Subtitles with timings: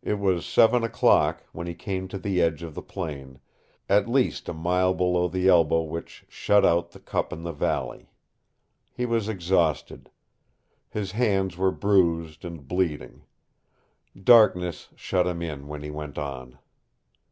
[0.00, 3.40] It was seven o'clock when he came to the edge of the plain,
[3.88, 8.12] at least a mile below the elbow which shut out the cup in the valley.
[8.92, 10.08] He was exhausted.
[10.88, 13.24] His hands were bruised and bleeding.
[14.16, 16.60] Darkness shut him in when he went on.